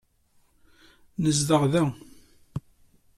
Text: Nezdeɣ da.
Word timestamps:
Nezdeɣ 1.21 1.63
da. 1.71 1.83